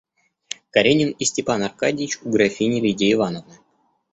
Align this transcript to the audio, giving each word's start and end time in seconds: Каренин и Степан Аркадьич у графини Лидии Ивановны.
Каренин 0.71 1.11
и 1.11 1.25
Степан 1.25 1.61
Аркадьич 1.61 2.17
у 2.23 2.31
графини 2.31 2.81
Лидии 2.81 3.13
Ивановны. 3.13 3.59